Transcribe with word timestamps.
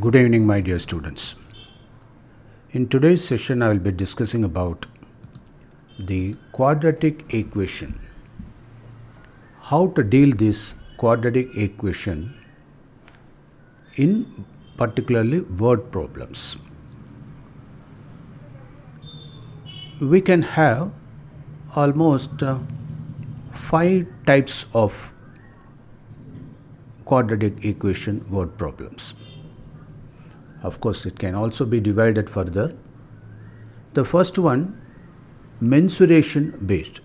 Good 0.00 0.16
evening, 0.16 0.46
my 0.46 0.60
dear 0.60 0.78
students. 0.78 1.34
In 2.72 2.88
today's 2.88 3.24
session, 3.26 3.62
I 3.62 3.68
will 3.70 3.78
be 3.78 3.90
discussing 3.90 4.44
about 4.44 4.86
the 5.98 6.36
quadratic 6.52 7.22
equation. 7.34 7.98
How 9.70 9.86
to 9.96 10.02
deal 10.02 10.34
this 10.42 10.74
quadratic 10.98 11.56
equation 11.56 12.34
in 13.96 14.44
particularly 14.76 15.40
word 15.62 15.90
problems. 15.90 16.56
We 20.00 20.20
can 20.20 20.42
have 20.42 20.92
almost 21.74 22.42
uh, 22.42 22.58
five 23.52 24.06
types 24.26 24.66
of 24.74 25.14
quadratic 27.06 27.64
equation 27.64 28.24
word 28.30 28.56
problems. 28.58 29.14
Of 30.62 30.80
course, 30.80 31.06
it 31.06 31.18
can 31.18 31.34
also 31.34 31.64
be 31.64 31.80
divided 31.80 32.28
further. 32.28 32.74
The 33.94 34.04
first 34.04 34.38
one, 34.38 34.80
mensuration 35.60 36.58
based. 36.64 37.00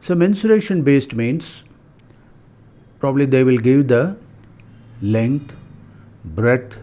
So, 0.00 0.14
mensuration 0.14 0.82
based 0.82 1.14
means 1.14 1.64
probably 2.98 3.26
they 3.26 3.44
will 3.44 3.58
give 3.58 3.88
the 3.88 4.16
length, 5.02 5.56
breadth, 6.24 6.80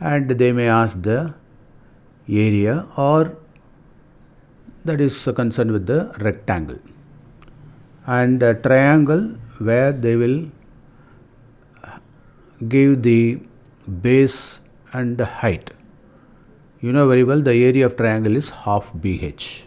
and 0.00 0.28
they 0.30 0.52
may 0.52 0.68
ask 0.68 1.00
the 1.02 1.34
area 2.28 2.86
or 2.96 3.36
that 4.84 5.00
is 5.00 5.28
concerned 5.34 5.72
with 5.72 5.86
the 5.86 6.14
rectangle 6.20 6.78
and 8.06 8.40
triangle 8.62 9.36
where 9.58 9.92
they 9.92 10.16
will 10.16 10.50
give 12.68 13.02
the 13.02 13.40
base 14.02 14.60
and 14.92 15.20
height. 15.20 15.70
You 16.80 16.92
know 16.92 17.08
very 17.08 17.24
well 17.24 17.40
the 17.40 17.54
area 17.64 17.86
of 17.86 17.96
triangle 17.96 18.36
is 18.36 18.50
half 18.50 18.92
BH. 18.92 19.62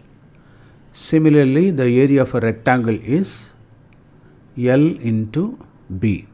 Similarly, 0.91 1.71
the 1.71 1.85
area 1.85 2.21
of 2.21 2.33
a 2.33 2.39
rectangle 2.39 2.99
is 3.03 3.53
L 4.57 4.81
into 4.81 5.59
B. 5.99 6.27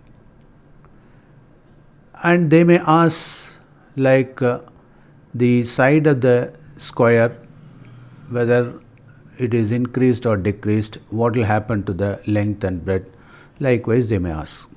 And 2.24 2.50
they 2.50 2.64
may 2.64 2.80
ask 2.80 3.60
like 3.98 4.42
uh, 4.42 4.60
the 5.34 5.64
side 5.64 6.08
of 6.08 6.22
the 6.22 6.54
square 6.78 7.38
whether 8.30 8.80
it 9.38 9.54
is 9.54 9.72
increased 9.72 10.26
or 10.26 10.38
decreased, 10.38 10.98
what 11.10 11.36
will 11.36 11.44
happen 11.44 11.84
to 11.84 11.94
the 11.94 12.22
length 12.28 12.64
and 12.64 12.84
breadth. 12.86 13.10
Likewise, 13.60 14.10
they 14.10 14.18
may 14.18 14.32
ask. 14.32 14.70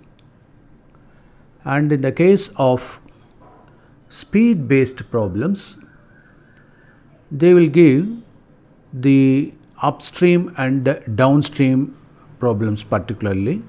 And 1.74 1.92
in 1.92 2.00
the 2.00 2.12
case 2.12 2.48
of 2.56 3.00
speed 4.08 4.68
based 4.68 5.10
problems, 5.10 5.76
they 7.30 7.52
will 7.54 7.66
give 7.66 8.08
the 8.92 9.52
upstream 9.82 10.54
and 10.56 10.88
downstream 11.16 11.96
problems 12.38 12.84
particularly. 12.84 13.62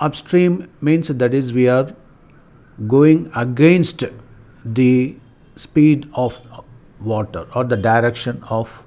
Upstream 0.00 0.68
means 0.80 1.08
that 1.08 1.32
is 1.32 1.52
we 1.52 1.68
are 1.68 1.94
going 2.88 3.30
against 3.36 4.04
the 4.64 5.16
speed 5.54 6.08
of 6.14 6.40
water 7.00 7.46
or 7.54 7.64
the 7.64 7.76
direction 7.76 8.42
of 8.50 8.84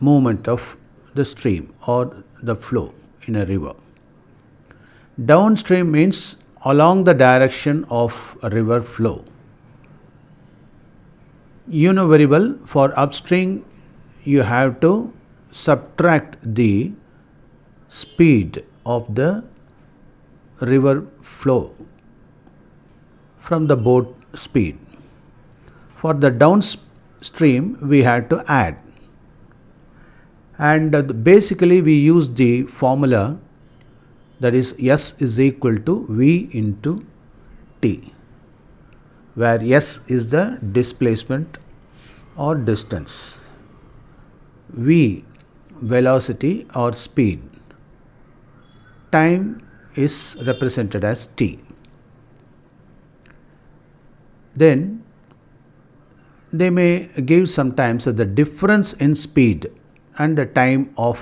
movement 0.00 0.46
of 0.46 0.76
the 1.14 1.24
stream 1.24 1.72
or 1.86 2.24
the 2.42 2.54
flow 2.54 2.94
in 3.26 3.36
a 3.36 3.44
river. 3.46 3.74
Downstream 5.24 5.92
means 5.92 6.36
along 6.62 7.04
the 7.04 7.14
direction 7.14 7.86
of 7.88 8.36
river 8.52 8.82
flow. 8.82 9.24
You 11.66 11.94
know 11.94 12.06
very 12.06 12.26
well 12.26 12.58
for 12.66 12.92
upstream 12.98 13.64
you 14.24 14.42
have 14.42 14.78
to 14.80 15.12
subtract 15.50 16.36
the 16.54 16.92
speed 17.88 18.62
of 18.84 19.14
the 19.14 19.42
river 20.60 21.06
flow 21.22 21.74
from 23.40 23.68
the 23.68 23.76
boat 23.76 24.14
speed. 24.34 24.78
For 25.96 26.12
the 26.12 26.30
downstream 26.30 27.78
we 27.80 28.02
had 28.02 28.28
to 28.28 28.44
add 28.48 28.76
and 30.58 31.24
basically 31.24 31.80
we 31.80 31.94
use 31.94 32.30
the 32.30 32.64
formula 32.64 33.38
that 34.40 34.54
is 34.54 34.74
S 34.78 35.14
is 35.18 35.40
equal 35.40 35.78
to 35.78 36.06
V 36.08 36.48
into 36.52 37.04
T 37.80 38.12
where 39.34 39.60
S 39.62 40.00
is 40.08 40.30
the 40.30 40.58
displacement 40.72 41.58
or 42.36 42.54
distance 42.54 43.40
V 44.70 45.24
velocity 45.94 46.66
or 46.74 46.92
speed 46.92 47.42
time 49.12 49.62
is 49.94 50.36
represented 50.46 51.04
as 51.04 51.26
T 51.28 51.58
then 54.54 55.02
they 56.52 56.70
may 56.70 57.06
give 57.24 57.48
sometimes 57.50 58.04
the 58.04 58.24
difference 58.24 58.92
in 58.94 59.14
speed 59.14 59.70
and 60.18 60.38
the 60.38 60.46
time 60.46 60.94
of 60.96 61.18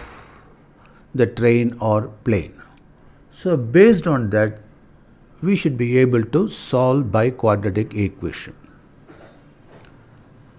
the 1.15 1.27
train 1.27 1.77
or 1.81 2.03
plane. 2.25 2.61
So, 3.45 3.59
based 3.59 4.07
on 4.07 4.31
that, 4.31 4.61
we 5.43 5.55
should 5.55 5.77
be 5.77 5.99
able 5.99 6.23
to 6.37 6.49
solve 6.49 7.13
by 7.13 7.29
quadratic 7.29 7.93
equation. 7.95 8.55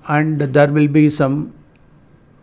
And 0.08 0.40
there 0.40 0.72
will 0.72 0.88
be 0.88 1.10
some 1.10 1.56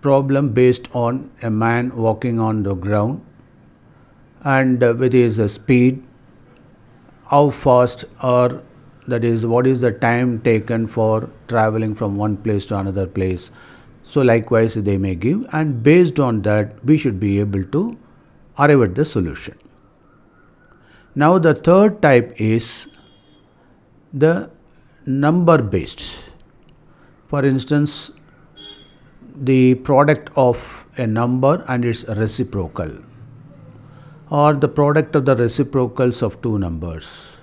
problem 0.00 0.48
based 0.48 0.88
on 0.94 1.30
a 1.42 1.50
man 1.50 1.94
walking 1.94 2.40
on 2.40 2.64
the 2.64 2.74
ground 2.74 3.24
and 4.42 4.80
with 4.80 5.12
his 5.12 5.40
speed, 5.52 6.02
how 7.26 7.50
fast 7.50 8.04
or 8.20 8.62
that 9.06 9.22
is 9.22 9.46
what 9.46 9.64
is 9.64 9.80
the 9.80 9.92
time 9.92 10.40
taken 10.40 10.88
for 10.88 11.30
traveling 11.46 11.94
from 11.94 12.16
one 12.16 12.36
place 12.36 12.66
to 12.66 12.76
another 12.76 13.06
place 13.06 13.52
so 14.02 14.22
likewise 14.22 14.74
they 14.74 14.96
may 14.98 15.14
give 15.14 15.46
and 15.52 15.82
based 15.84 16.18
on 16.18 16.42
that 16.42 16.84
we 16.84 16.96
should 16.96 17.20
be 17.20 17.38
able 17.38 17.62
to 17.62 17.96
arrive 18.58 18.82
at 18.82 18.94
the 18.96 19.04
solution. 19.04 19.56
Now 21.14 21.38
the 21.38 21.54
third 21.54 22.00
type 22.00 22.34
is 22.40 22.88
the 24.14 24.50
number 25.04 25.60
based. 25.60 26.32
For 27.28 27.44
instance, 27.44 28.10
the 29.36 29.74
product 29.74 30.30
of 30.36 30.86
a 30.96 31.06
number 31.06 31.64
and 31.68 31.84
its 31.84 32.04
reciprocal 32.04 32.90
or 34.30 34.54
the 34.54 34.68
product 34.68 35.16
of 35.16 35.24
the 35.24 35.36
reciprocals 35.36 36.22
of 36.22 36.40
two 36.42 36.58
numbers 36.58 37.38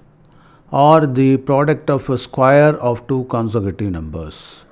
or 0.72 1.06
the 1.06 1.38
product 1.38 1.90
of 1.90 2.10
a 2.10 2.18
square 2.18 2.76
of 2.78 3.06
two 3.08 3.24
consecutive 3.26 3.92
numbers 3.92 4.66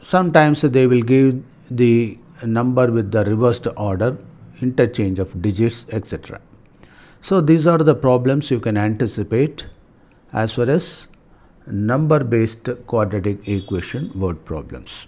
sometimes 0.00 0.62
they 0.62 0.86
will 0.86 1.02
give 1.02 1.42
the 1.70 2.16
number 2.44 2.90
with 2.90 3.10
the 3.10 3.24
reversed 3.24 3.66
order 3.76 4.16
interchange 4.60 5.18
of 5.18 5.40
digits 5.42 5.86
etc 5.90 6.40
so 7.20 7.40
these 7.40 7.66
are 7.66 7.78
the 7.78 7.94
problems 7.94 8.50
you 8.50 8.60
can 8.60 8.76
anticipate 8.76 9.66
as 10.32 10.52
far 10.52 10.68
as 10.70 11.08
number 11.66 12.24
based 12.24 12.68
quadratic 12.86 13.46
equation 13.46 14.10
word 14.18 14.44
problems. 14.44 15.06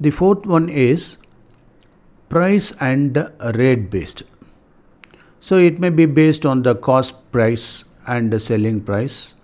The 0.00 0.10
fourth 0.10 0.46
one 0.46 0.68
is 0.68 1.18
price 2.28 2.72
and 2.80 3.16
rate 3.54 3.90
based 3.90 4.24
so 5.46 5.58
it 5.58 5.78
may 5.78 5.90
be 5.90 6.06
based 6.06 6.44
on 6.44 6.62
the 6.62 6.74
cost 6.74 7.18
price 7.30 7.84
and 8.08 8.32
the 8.32 8.40
selling 8.40 8.80
price. 8.80 9.36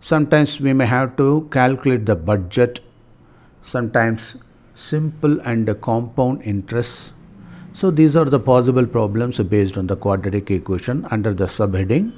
Sometimes 0.00 0.60
we 0.60 0.72
may 0.72 0.86
have 0.86 1.16
to 1.16 1.48
calculate 1.52 2.06
the 2.06 2.16
budget. 2.16 2.80
Sometimes 3.62 4.34
simple 4.74 5.40
and 5.42 5.70
compound 5.80 6.42
interest. 6.42 7.12
So 7.72 7.90
these 7.90 8.16
are 8.16 8.24
the 8.24 8.40
possible 8.40 8.86
problems 8.86 9.38
based 9.38 9.78
on 9.78 9.86
the 9.86 9.96
quadratic 9.96 10.50
equation 10.50 11.06
under 11.10 11.32
the 11.32 11.46
subheading 11.46 12.12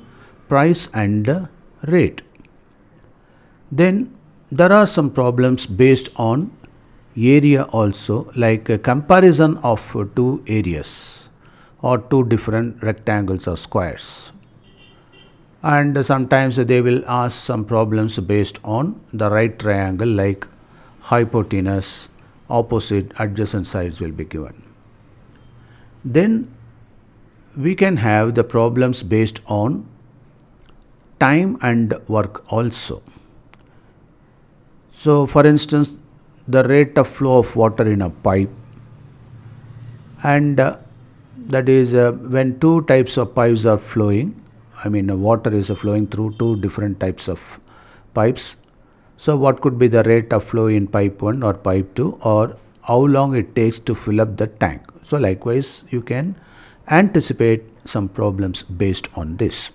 price 0.49 0.89
and 0.95 1.49
rate. 1.87 2.23
Then 3.71 4.17
there 4.51 4.73
are 4.73 4.87
some 4.87 5.11
problems 5.11 5.67
based 5.67 6.09
on 6.17 6.51
area 7.17 7.65
also 7.65 8.31
like 8.35 8.83
comparison 8.83 9.59
of 9.59 9.81
two 10.15 10.43
areas 10.47 11.29
or 11.83 11.99
two 11.99 12.25
different 12.25 12.83
rectangles 12.83 13.47
or 13.47 13.57
squares 13.57 14.33
and 15.63 16.05
sometimes 16.05 16.57
they 16.57 16.81
will 16.81 17.05
ask 17.07 17.37
some 17.37 17.65
problems 17.65 18.19
based 18.19 18.59
on 18.65 18.99
the 19.13 19.31
right 19.31 19.59
triangle 19.59 20.09
like 20.09 20.47
hypotenuse, 21.01 22.09
opposite, 22.49 23.13
adjacent 23.19 23.67
sides 23.67 24.01
will 24.01 24.13
be 24.13 24.25
given. 24.25 24.70
Then 26.05 26.55
we 27.57 27.75
can 27.75 27.97
have 27.97 28.35
the 28.35 28.45
problems 28.45 29.03
based 29.03 29.41
on 29.47 29.87
time 31.19 31.59
and 31.63 31.95
work 32.09 32.51
also. 32.53 33.03
So, 34.93 35.27
for 35.27 35.47
instance, 35.47 35.97
the 36.49 36.63
rate 36.65 36.97
of 36.99 37.09
flow 37.09 37.39
of 37.39 37.55
water 37.57 37.87
in 37.91 38.03
a 38.03 38.11
pipe 38.11 38.51
and 40.23 40.61
uh, 40.61 40.77
that 41.37 41.69
is 41.69 41.95
uh, 41.95 42.13
when 42.13 42.59
two 42.61 42.83
types 42.83 43.17
of 43.17 43.35
pipes 43.35 43.65
are 43.65 43.79
flowing 43.79 44.35
i 44.85 44.89
mean 44.89 45.11
uh, 45.11 45.17
water 45.17 45.53
is 45.53 45.71
flowing 45.83 46.07
through 46.07 46.35
two 46.39 46.57
different 46.57 46.99
types 47.01 47.29
of 47.29 47.61
pipes 48.15 48.57
so 49.17 49.37
what 49.37 49.61
could 49.61 49.79
be 49.79 49.89
the 49.89 50.03
rate 50.05 50.33
of 50.33 50.45
flow 50.45 50.67
in 50.67 50.87
pipe 50.87 51.23
1 51.23 51.43
or 51.43 51.55
pipe 51.55 51.95
2 51.95 52.19
or 52.23 52.57
how 52.83 52.99
long 52.99 53.35
it 53.37 53.55
takes 53.55 53.79
to 53.81 53.95
fill 53.95 54.21
up 54.21 54.37
the 54.37 54.47
tank. 54.47 54.83
So 55.03 55.17
likewise 55.17 55.85
you 55.91 56.03
can 56.03 56.37
anticipate 56.89 57.65
some 57.85 58.09
problems 58.09 58.63
based 58.63 59.09
on 59.17 59.37
this. 59.37 59.71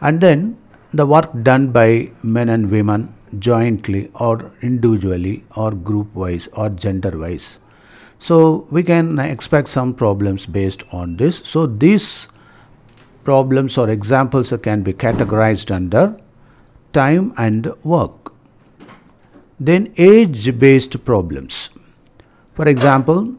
And 0.00 0.20
then 0.20 0.58
the 0.92 1.06
work 1.06 1.30
done 1.42 1.72
by 1.72 2.10
men 2.22 2.48
and 2.48 2.70
women 2.70 3.14
jointly 3.38 4.10
or 4.14 4.52
individually 4.60 5.44
or 5.56 5.70
group 5.72 6.14
wise 6.14 6.48
or 6.52 6.68
gender 6.68 7.16
wise 7.18 7.58
so 8.22 8.68
we 8.70 8.84
can 8.84 9.18
expect 9.18 9.68
some 9.68 9.92
problems 9.92 10.46
based 10.46 10.84
on 10.92 11.16
this. 11.16 11.38
So 11.44 11.66
these 11.66 12.28
problems 13.24 13.76
or 13.76 13.90
examples 13.90 14.54
can 14.62 14.84
be 14.84 14.92
categorized 14.92 15.74
under 15.74 16.16
time 16.92 17.34
and 17.36 17.72
work. 17.82 18.32
Then 19.58 19.92
age 19.98 20.56
based 20.56 21.04
problems 21.04 21.70
for 22.54 22.68
example 22.68 23.34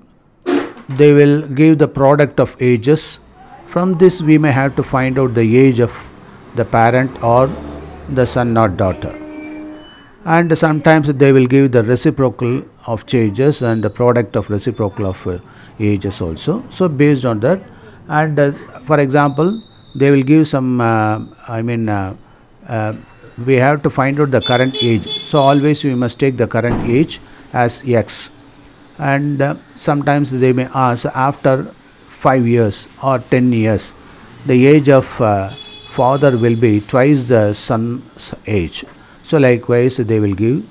they 0.90 1.14
will 1.14 1.48
give 1.48 1.78
the 1.78 1.88
product 1.88 2.40
of 2.40 2.56
ages. 2.60 3.20
From 3.68 3.98
this 3.98 4.22
we 4.22 4.38
may 4.38 4.52
have 4.52 4.76
to 4.76 4.84
find 4.84 5.18
out 5.18 5.34
the 5.34 5.58
age 5.58 5.80
of 5.80 6.12
the 6.56 6.66
parent 6.66 7.24
or 7.24 7.50
the 8.10 8.26
son 8.26 8.58
or 8.58 8.68
daughter. 8.68 9.18
And 10.26 10.58
sometimes 10.58 11.14
they 11.14 11.32
will 11.32 11.48
give 11.48 11.72
the 11.72 11.84
reciprocal 11.84 12.64
of 12.88 13.06
changes 13.06 13.62
and 13.62 13.84
the 13.84 13.90
product 13.90 14.36
of 14.36 14.50
reciprocal 14.50 15.08
of 15.08 15.26
uh, 15.28 15.40
ages 15.80 16.22
also. 16.22 16.64
So 16.70 16.88
based 16.88 17.26
on 17.26 17.40
that 17.42 17.62
and 18.08 18.40
uh, 18.40 18.52
for 18.86 19.00
example 19.00 19.62
they 19.96 20.12
will 20.12 20.24
give 20.24 20.48
some 20.48 20.82
uh, 20.82 21.24
i 21.48 21.62
mean 21.62 21.88
uh, 21.88 22.16
uh, 22.68 22.94
we 23.46 23.56
have 23.56 23.82
to 23.82 23.90
find 23.90 24.20
out 24.20 24.32
the 24.32 24.42
current 24.42 24.76
age. 24.82 25.08
So 25.26 25.40
always 25.40 25.84
we 25.84 25.96
must 25.96 26.20
take 26.20 26.38
the 26.38 26.48
current 26.48 26.90
age 26.90 27.20
as 27.52 27.84
x 27.88 28.30
and 28.98 29.42
uh, 29.42 29.56
sometimes 29.76 30.32
they 30.32 30.54
may 30.54 30.68
ask 30.74 31.06
after 31.14 31.64
5 32.24 32.48
years 32.48 32.88
or 33.02 33.20
10 33.20 33.52
years 33.52 33.94
the 34.46 34.66
age 34.68 34.90
of 34.90 35.06
father 35.90 36.38
will 36.38 36.56
be 36.56 36.80
twice 36.82 37.24
the 37.26 37.54
son's 37.54 38.34
age 38.48 38.86
so 39.24 39.38
likewise 39.38 39.98
they 39.98 40.20
will 40.20 40.34
give 40.34 40.64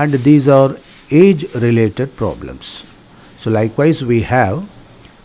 and 0.00 0.12
these 0.28 0.48
are 0.48 0.76
age 1.10 1.44
related 1.54 2.16
problems. 2.16 2.84
So 3.38 3.50
likewise 3.50 4.04
we 4.04 4.22
have 4.22 4.68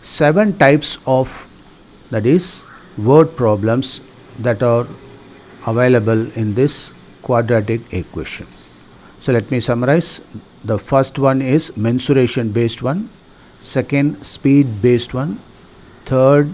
seven 0.02 0.56
types 0.58 0.98
of 1.06 1.46
that 2.10 2.26
is 2.26 2.66
word 2.98 3.36
problems 3.36 4.00
that 4.38 4.62
are 4.62 4.86
available 5.66 6.30
in 6.32 6.54
this 6.54 6.92
quadratic 7.22 7.80
equation. 7.92 8.46
So 9.20 9.32
let 9.32 9.50
me 9.50 9.60
summarize. 9.60 10.20
The 10.64 10.78
first 10.78 11.18
one 11.18 11.40
is 11.42 11.76
mensuration 11.76 12.52
based 12.52 12.82
one, 12.82 13.08
second 13.60 14.24
speed 14.24 14.82
based 14.82 15.14
one, 15.14 15.38
third 16.04 16.50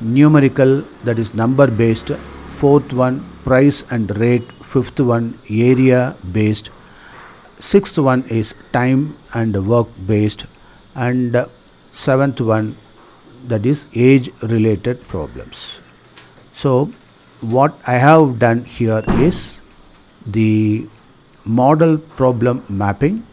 numerical 0.00 0.84
that 1.04 1.18
is 1.18 1.34
number 1.34 1.66
based, 1.68 2.10
fourth 2.50 2.92
one 2.92 3.24
price 3.44 3.84
and 3.90 4.16
rate 4.18 4.50
fifth 4.72 5.00
one 5.00 5.38
area 5.50 6.16
based 6.32 6.70
sixth 7.70 7.98
one 7.98 8.22
is 8.36 8.54
time 8.72 9.16
and 9.34 9.56
work 9.66 9.88
based 10.06 10.46
and 10.94 11.36
seventh 11.92 12.40
one 12.40 12.76
that 13.46 13.64
is 13.66 13.86
age 13.94 14.30
related 14.42 15.02
problems. 15.08 15.80
So 16.52 16.90
what 17.40 17.74
i 17.92 17.94
have 18.06 18.38
done 18.38 18.64
here 18.64 19.04
is 19.28 19.60
the 20.26 20.86
model 21.44 21.98
problem 21.98 22.62
mapping 22.68 23.24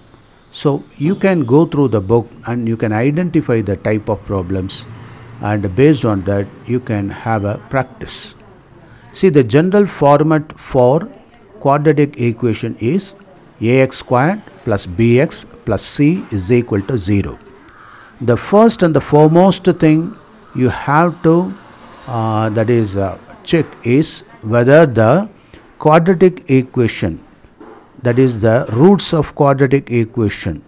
so 0.51 0.83
you 0.97 1.15
can 1.15 1.41
go 1.45 1.65
through 1.65 1.87
the 1.87 2.01
book 2.01 2.27
and 2.47 2.67
you 2.67 2.75
can 2.75 2.91
identify 2.91 3.61
the 3.61 3.77
type 3.77 4.09
of 4.09 4.23
problems 4.25 4.85
and 5.41 5.73
based 5.75 6.05
on 6.05 6.21
that 6.23 6.47
you 6.65 6.79
can 6.79 7.09
have 7.09 7.45
a 7.45 7.57
practice 7.69 8.35
see 9.13 9.29
the 9.29 9.43
general 9.43 9.85
format 9.85 10.59
for 10.59 11.07
quadratic 11.59 12.19
equation 12.19 12.75
is 12.79 13.15
ax 13.61 13.97
squared 13.97 14.41
plus 14.65 14.85
bx 14.85 15.45
plus 15.65 15.83
c 15.83 16.25
is 16.31 16.51
equal 16.51 16.81
to 16.81 16.97
0. 16.97 17.37
The 18.21 18.37
first 18.37 18.83
and 18.83 18.95
the 18.95 19.01
foremost 19.01 19.65
thing 19.65 20.15
you 20.55 20.69
have 20.69 21.21
to 21.23 21.53
uh, 22.07 22.49
that 22.49 22.69
is 22.69 22.97
uh, 22.97 23.17
check 23.43 23.65
is 23.83 24.21
whether 24.41 24.85
the 24.85 25.29
quadratic 25.77 26.49
equation 26.49 27.23
that 28.03 28.19
is 28.19 28.41
the 28.41 28.65
roots 28.71 29.13
of 29.13 29.35
quadratic 29.35 29.91
equation 29.91 30.63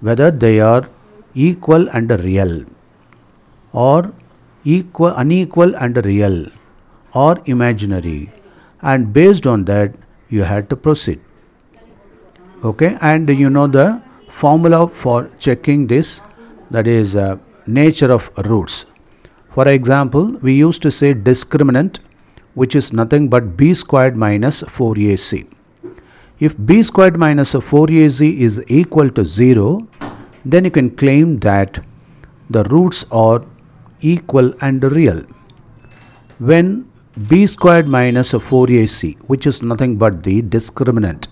whether 0.00 0.30
they 0.30 0.60
are 0.60 0.88
equal 1.34 1.88
and 1.90 2.10
real 2.24 2.64
or 3.72 4.12
equal 4.64 5.12
unequal 5.16 5.74
and 5.76 6.04
real 6.04 6.46
or 7.14 7.40
imaginary. 7.46 8.32
And 8.82 9.12
based 9.12 9.46
on 9.46 9.64
that 9.66 9.94
you 10.28 10.42
had 10.42 10.70
to 10.70 10.76
proceed. 10.76 11.20
Okay? 12.64 12.96
And 13.00 13.28
you 13.28 13.50
know 13.50 13.66
the 13.66 14.02
formula 14.28 14.88
for 14.88 15.30
checking 15.38 15.86
this 15.86 16.22
that 16.70 16.86
is 16.86 17.16
uh, 17.16 17.36
nature 17.66 18.12
of 18.12 18.30
roots. 18.46 18.86
For 19.50 19.68
example 19.68 20.32
we 20.42 20.54
used 20.54 20.82
to 20.82 20.90
say 20.90 21.14
discriminant 21.14 22.00
which 22.54 22.74
is 22.74 22.92
nothing 22.92 23.28
but 23.28 23.56
b 23.56 23.74
squared 23.74 24.16
minus 24.16 24.62
4ac 24.62 25.46
if 26.46 26.54
b 26.68 26.82
squared 26.82 27.16
minus 27.22 27.52
4ac 27.54 28.26
is 28.46 28.54
equal 28.66 29.10
to 29.16 29.24
0 29.24 29.64
then 30.52 30.64
you 30.64 30.70
can 30.70 30.88
claim 31.02 31.38
that 31.46 31.80
the 32.48 32.62
roots 32.64 33.04
are 33.12 33.42
equal 34.00 34.54
and 34.62 34.82
real. 34.92 35.20
When 36.38 36.90
b 37.28 37.46
squared 37.46 37.86
minus 37.88 38.32
4ac 38.32 39.28
which 39.28 39.46
is 39.46 39.62
nothing 39.62 39.96
but 39.96 40.22
the 40.22 40.40
discriminant 40.40 41.28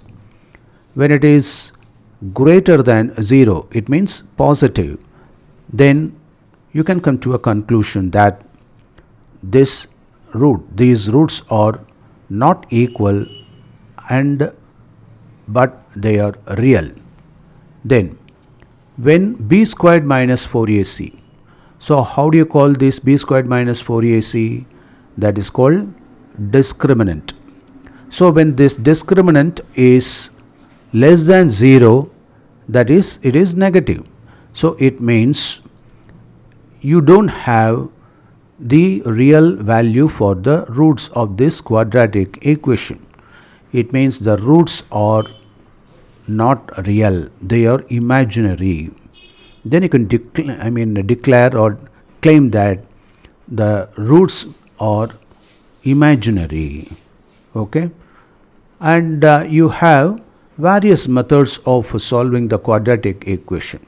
when 0.95 1.11
it 1.11 1.25
is 1.25 1.73
greater 2.35 2.79
than 2.83 3.11
0 3.23 3.67
it 3.73 3.89
means 3.89 4.21
positive 4.37 4.99
then 5.73 6.15
you 6.73 6.85
can 6.85 7.01
come 7.01 7.19
to 7.21 7.35
a 7.35 7.39
conclusion 7.39 8.11
that 8.11 8.45
this 9.43 9.87
root 10.35 10.63
these 10.77 11.11
roots 11.11 11.43
are 11.49 11.81
not 12.29 12.67
equal 12.71 13.25
and 14.11 14.51
but 15.49 15.79
they 15.97 16.19
are 16.19 16.35
real 16.65 16.91
then 17.85 18.17
when 18.97 19.33
b 19.53 19.65
squared 19.65 20.05
minus 20.05 20.47
4ac 20.47 21.13
so 21.79 22.03
how 22.03 22.29
do 22.31 22.39
you 22.39 22.47
call 22.47 22.73
this 22.73 22.99
b 22.99 23.17
squared 23.17 23.47
minus 23.47 23.83
4ac 23.83 24.65
that 25.17 25.39
is 25.39 25.51
called 25.51 25.93
discriminant. 26.57 27.35
So 28.09 28.31
when 28.31 28.55
this 28.57 28.79
discriminant 28.79 29.61
is 29.75 30.31
less 30.93 31.27
than 31.27 31.51
0 31.51 32.11
that 32.69 32.91
is 32.91 33.19
it 33.23 33.37
is 33.37 33.55
negative. 33.55 34.07
So 34.53 34.77
it 34.79 35.01
means 35.01 35.61
you 36.81 37.01
don't 37.01 37.29
have 37.29 37.89
the 38.61 39.03
real 39.05 39.55
value 39.57 40.09
for 40.09 40.35
the 40.35 40.65
roots 40.69 41.09
of 41.11 41.37
this 41.37 41.61
quadratic 41.61 42.39
equation. 42.47 43.05
It 43.73 43.93
means 43.93 44.19
the 44.19 44.37
roots 44.39 44.83
are 44.91 45.25
not 46.29 46.87
real, 46.87 47.29
they 47.41 47.67
are 47.67 47.85
imaginary. 47.89 48.91
Then 49.65 49.83
you 49.83 49.89
can 49.89 50.07
declare, 50.09 50.59
I 50.61 50.71
mean 50.71 50.95
declare 51.07 51.57
or 51.57 51.79
claim 52.23 52.51
that 52.51 52.85
the 53.49 53.89
roots 53.97 54.47
are 54.79 55.09
imaginary. 55.83 56.89
Okay? 57.57 57.91
And 58.81 59.25
uh, 59.25 59.45
you 59.49 59.69
have 59.69 60.21
various 60.59 61.09
methods 61.09 61.59
of 61.67 61.87
solving 62.01 62.49
the 62.49 62.59
quadratic 62.59 63.27
equation. 63.27 63.85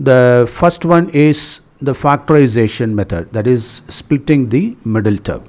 The 0.00 0.48
first 0.50 0.84
one 0.84 1.08
is 1.10 1.60
the 1.80 1.92
factorization 1.92 2.92
method 2.92 3.30
that 3.32 3.46
is 3.46 3.82
splitting 3.88 4.48
the 4.48 4.76
middle 4.84 5.16
term. 5.16 5.44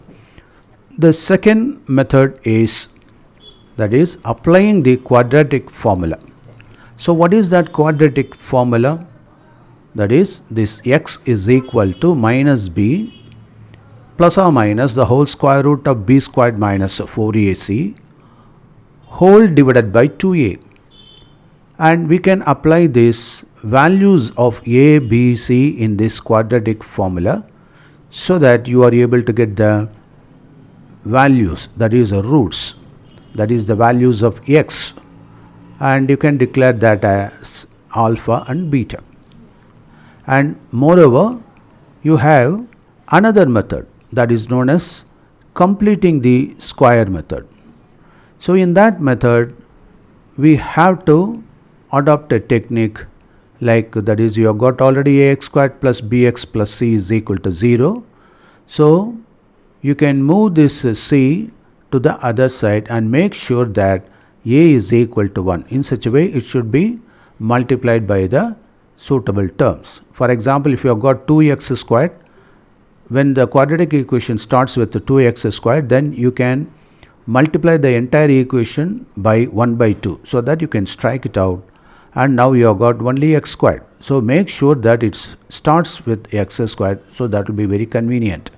The 0.97 1.11
second 1.11 1.87
method 1.89 2.39
is 2.43 2.87
that 3.77 3.93
is 3.93 4.17
applying 4.25 4.83
the 4.83 4.97
quadratic 4.97 5.69
formula. 5.69 6.17
So 6.97 7.13
what 7.13 7.33
is 7.33 7.49
that 7.49 7.73
quadratic 7.73 8.35
formula? 8.35 9.05
That 9.95 10.11
is 10.11 10.41
this 10.51 10.81
x 10.85 11.19
is 11.25 11.49
equal 11.49 11.93
to 11.93 12.15
minus 12.15 12.67
b 12.69 13.13
plus 14.17 14.37
or 14.37 14.51
minus 14.51 14.93
the 14.93 15.05
whole 15.05 15.25
square 15.25 15.63
root 15.63 15.87
of 15.87 16.05
b 16.05 16.19
squared 16.19 16.57
minus 16.57 16.99
4ac 16.99 17.95
whole 19.07 19.47
divided 19.47 19.91
by 19.91 20.07
2a 20.07 20.59
and 21.79 22.09
we 22.09 22.17
can 22.19 22.41
apply 22.43 22.87
these 22.87 23.43
values 23.63 24.31
of 24.37 24.61
a, 24.67 24.99
b, 24.99 25.35
c 25.35 25.69
in 25.69 25.97
this 25.97 26.19
quadratic 26.19 26.83
formula 26.83 27.45
so 28.09 28.37
that 28.37 28.67
you 28.67 28.83
are 28.83 28.93
able 28.93 29.21
to 29.21 29.33
get 29.33 29.55
the 29.55 29.89
values 31.03 31.69
that 31.75 31.93
is 31.93 32.09
the 32.11 32.21
roots 32.23 32.75
that 33.35 33.51
is 33.51 33.67
the 33.67 33.75
values 33.75 34.21
of 34.23 34.41
x 34.49 34.93
and 35.79 36.09
you 36.09 36.17
can 36.17 36.37
declare 36.37 36.73
that 36.73 37.03
as 37.03 37.67
alpha 37.95 38.43
and 38.47 38.69
beta 38.71 39.01
and 40.27 40.55
moreover 40.71 41.39
you 42.03 42.17
have 42.17 42.65
another 43.11 43.45
method 43.45 43.87
that 44.11 44.31
is 44.31 44.49
known 44.49 44.69
as 44.69 45.05
completing 45.53 46.21
the 46.21 46.53
square 46.57 47.05
method. 47.05 47.47
So 48.39 48.53
in 48.53 48.73
that 48.73 49.01
method 49.01 49.55
we 50.37 50.55
have 50.55 51.05
to 51.05 51.43
adopt 51.93 52.33
a 52.33 52.39
technique 52.39 52.99
like 53.61 53.91
that 53.93 54.19
is 54.19 54.37
you 54.37 54.47
have 54.47 54.57
got 54.57 54.81
already 54.81 55.29
ax 55.29 55.45
squared 55.45 55.79
plus 55.79 56.01
bx 56.01 56.45
plus 56.51 56.71
c 56.71 56.93
is 56.93 57.11
equal 57.11 57.37
to 57.37 57.51
0. 57.51 58.03
So 58.67 59.15
you 59.81 59.95
can 59.95 60.21
move 60.21 60.55
this 60.55 60.81
c 60.99 61.51
to 61.95 62.03
the 62.09 62.15
other 62.31 62.49
side 62.59 62.87
and 62.89 63.17
make 63.19 63.41
sure 63.45 63.65
that 63.79 64.05
a 64.45 64.63
is 64.77 64.93
equal 65.01 65.27
to 65.39 65.41
1 65.41 65.65
in 65.79 65.83
such 65.89 66.05
a 66.05 66.11
way 66.17 66.25
it 66.39 66.53
should 66.53 66.69
be 66.77 66.85
multiplied 67.39 68.07
by 68.13 68.21
the 68.27 68.43
suitable 68.97 69.49
terms. 69.49 70.01
For 70.13 70.29
example, 70.31 70.73
if 70.73 70.83
you 70.83 70.89
have 70.91 70.99
got 70.99 71.27
2x 71.27 71.77
squared, 71.77 72.13
when 73.09 73.33
the 73.33 73.45
quadratic 73.47 73.93
equation 73.93 74.37
starts 74.37 74.77
with 74.77 74.93
2x 74.93 75.51
squared, 75.53 75.89
then 75.89 76.13
you 76.13 76.31
can 76.31 76.71
multiply 77.25 77.77
the 77.77 77.93
entire 77.93 78.29
equation 78.29 79.05
by 79.17 79.43
1 79.45 79.75
by 79.75 79.93
2 79.93 80.19
so 80.23 80.41
that 80.41 80.61
you 80.61 80.67
can 80.67 80.85
strike 80.85 81.25
it 81.25 81.37
out 81.37 81.63
and 82.13 82.35
now 82.35 82.51
you 82.53 82.65
have 82.65 82.79
got 82.79 83.01
only 83.01 83.35
x 83.35 83.51
squared. 83.51 83.83
So 83.99 84.21
make 84.21 84.47
sure 84.47 84.75
that 84.75 85.03
it 85.03 85.15
starts 85.49 86.05
with 86.05 86.33
x 86.33 86.61
squared 86.73 87.01
so 87.11 87.27
that 87.27 87.47
will 87.47 87.55
be 87.55 87.65
very 87.65 87.85
convenient. 87.85 88.51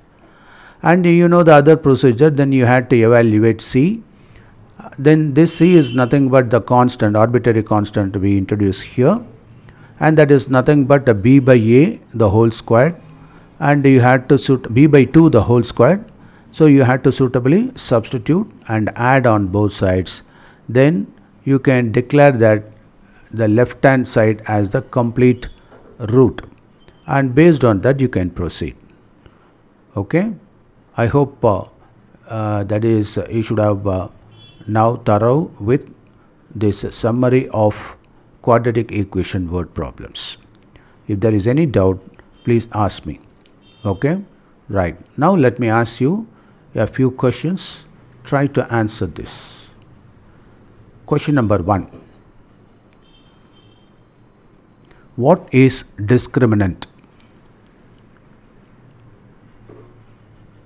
And 0.83 1.05
you 1.05 1.27
know 1.27 1.43
the 1.43 1.53
other 1.53 1.75
procedure 1.75 2.29
then 2.29 2.51
you 2.51 2.65
had 2.65 2.89
to 2.91 2.95
evaluate 2.95 3.61
c. 3.61 4.03
Then 4.99 5.33
this 5.33 5.57
c 5.57 5.75
is 5.75 5.93
nothing 5.93 6.29
but 6.29 6.49
the 6.49 6.61
constant 6.61 7.15
arbitrary 7.15 7.63
constant 7.63 8.15
we 8.17 8.37
introduce 8.37 8.81
here. 8.81 9.19
And 9.99 10.17
that 10.17 10.29
is 10.29 10.49
nothing 10.49 10.85
but 10.85 11.09
a 11.09 11.13
b 11.13 11.39
by 11.39 11.55
a 11.55 11.99
the 12.13 12.29
whole 12.29 12.51
squared 12.51 12.95
and 13.59 13.83
you 13.85 13.99
had 13.99 14.29
to 14.29 14.37
suit 14.37 14.71
b 14.73 14.85
by 14.85 15.03
2 15.03 15.29
the 15.31 15.41
whole 15.41 15.63
squared 15.63 16.05
so 16.51 16.65
you 16.67 16.83
had 16.83 17.03
to 17.03 17.11
suitably 17.11 17.71
substitute 17.75 18.51
and 18.67 18.91
add 18.95 19.25
on 19.25 19.47
both 19.47 19.73
sides. 19.73 20.23
Then 20.69 21.11
you 21.43 21.59
can 21.59 21.91
declare 21.91 22.31
that 22.31 22.71
the 23.31 23.47
left 23.47 23.83
hand 23.83 24.07
side 24.07 24.41
as 24.47 24.69
the 24.69 24.81
complete 24.81 25.49
root. 25.99 26.41
And 27.05 27.33
based 27.33 27.63
on 27.63 27.81
that 27.81 27.99
you 27.99 28.09
can 28.09 28.29
proceed. 28.29 28.75
Okay 29.95 30.33
i 30.97 31.05
hope 31.05 31.45
uh, 31.45 31.63
uh, 32.27 32.63
that 32.63 32.83
is 32.83 33.19
you 33.29 33.41
should 33.41 33.59
have 33.59 33.87
uh, 33.87 34.07
now 34.67 34.95
thorough 35.09 35.51
with 35.59 35.93
this 36.53 36.85
summary 36.89 37.47
of 37.49 37.97
quadratic 38.41 38.91
equation 38.91 39.49
word 39.51 39.73
problems. 39.73 40.37
If 41.07 41.19
there 41.19 41.33
is 41.33 41.47
any 41.47 41.65
doubt, 41.65 42.01
please 42.43 42.67
ask 42.73 43.05
me. 43.05 43.19
Okay? 43.85 44.21
Right. 44.69 44.97
Now 45.17 45.35
let 45.35 45.59
me 45.59 45.69
ask 45.69 46.01
you 46.01 46.27
a 46.75 46.87
few 46.87 47.11
questions. 47.11 47.85
Try 48.23 48.47
to 48.47 48.73
answer 48.73 49.05
this. 49.05 49.67
Question 51.05 51.35
number 51.35 51.57
1. 51.57 51.87
What 55.15 55.47
is 55.51 55.83
discriminant? 55.97 56.86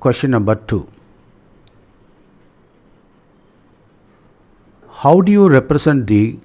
Question 0.02 0.32
number 0.32 0.56
2. 0.56 0.88
How 5.02 5.22
do 5.22 5.32
you 5.32 5.50
represent 5.50 6.08
the 6.08 6.40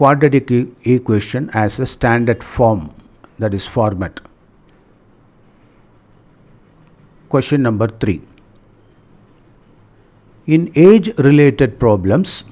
quadratic 0.00 0.50
equation 0.84 1.50
as 1.52 1.78
a 1.78 1.86
standard 1.86 2.42
form 2.42 2.90
that 3.38 3.54
is 3.54 3.66
format. 3.66 4.20
Question 7.28 7.62
number 7.62 7.88
3. 7.88 8.20
In 10.46 10.72
age 10.74 11.10
related 11.18 11.78
problems 11.78 12.44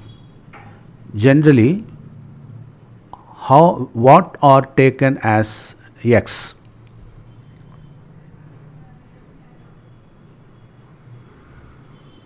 generally 1.15 1.83
how 3.47 3.89
what 3.93 4.37
are 4.43 4.61
taken 4.81 5.17
as 5.23 5.75
x 6.03 6.53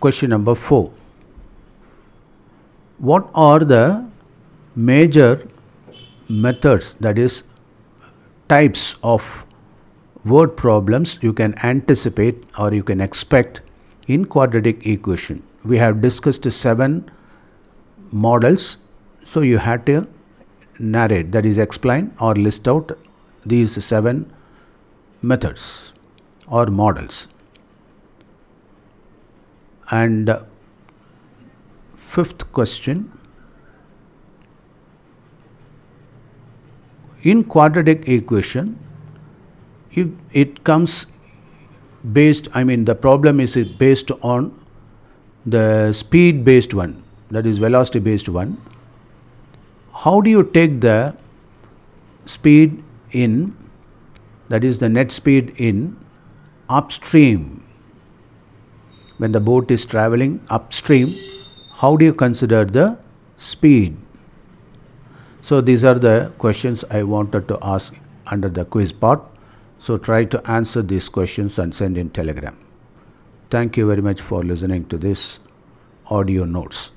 question 0.06 0.30
number 0.36 0.56
4 0.56 0.84
what 3.12 3.30
are 3.48 3.60
the 3.74 3.84
major 4.92 5.32
methods 6.30 6.94
that 7.08 7.18
is 7.18 7.44
types 8.48 8.96
of 9.04 9.46
word 10.26 10.56
problems 10.56 11.18
you 11.22 11.34
can 11.34 11.54
anticipate 11.64 12.44
or 12.58 12.74
you 12.74 12.84
can 12.84 13.02
expect 13.02 13.62
in 14.08 14.26
quadratic 14.26 14.86
equation. 14.86 15.44
We 15.64 15.78
have 15.78 16.02
discussed 16.02 16.50
seven 16.52 17.10
models. 18.12 18.78
So 19.24 19.42
you 19.42 19.58
had 19.58 19.86
to 19.88 20.08
narrate 20.80 21.32
that 21.32 21.46
is 21.46 21.58
explain 21.58 22.14
or 22.20 22.36
list 22.36 22.68
out 22.68 22.98
these 23.46 23.84
seven 23.84 24.32
methods 25.22 25.94
or 26.48 26.66
models. 26.68 27.28
And 29.92 30.30
uh, 30.30 30.44
fifth 31.98 32.52
question. 32.54 33.12
In 37.24 37.44
quadratic 37.44 38.08
equation 38.08 38.78
if 39.92 40.08
it 40.32 40.64
comes 40.64 41.06
based 42.12 42.48
I 42.54 42.64
mean 42.64 42.86
the 42.86 42.96
problem 42.96 43.40
is 43.40 43.56
based 43.56 44.12
on 44.22 44.52
the 45.46 45.94
speed 45.94 46.44
based 46.44 46.74
one 46.74 47.02
that 47.32 47.46
is 47.46 47.58
velocity 47.58 48.00
based 48.00 48.30
one. 48.30 48.62
How 49.94 50.22
do 50.22 50.30
you 50.30 50.44
take 50.44 50.82
the 50.82 51.16
speed 52.26 52.84
in 53.12 53.56
that 54.50 54.64
is 54.64 54.80
the 54.80 54.90
net 54.90 55.12
speed 55.12 55.54
in 55.58 55.98
upstream 56.70 57.63
when 59.24 59.32
the 59.40 59.44
boat 59.50 59.76
is 59.78 59.86
traveling 59.96 60.40
upstream 60.60 61.14
how 61.82 61.96
do 61.98 62.06
you 62.12 62.16
consider 62.24 62.64
the 62.80 62.88
speed 63.50 64.02
so 65.44 65.60
these 65.60 65.84
are 65.84 66.00
the 66.00 66.32
questions 66.38 66.86
I 66.90 67.04
wanted 67.04 67.50
to 67.50 67.58
ask 67.62 67.94
under 68.28 68.48
the 68.48 68.64
quiz 68.64 68.94
part. 68.94 69.22
So 69.78 69.98
try 69.98 70.24
to 70.24 70.50
answer 70.50 70.82
these 70.82 71.10
questions 71.10 71.60
and 71.60 71.76
send 71.76 71.98
in 71.98 72.12
telegram. 72.12 72.58
Thank 73.50 73.76
you 73.76 73.86
very 73.86 74.02
much 74.02 74.22
for 74.22 74.42
listening 74.42 74.86
to 74.86 74.98
this 74.98 75.42
audio 76.10 76.46
notes. 76.46 76.92